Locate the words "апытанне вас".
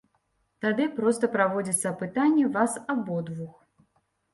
1.95-2.71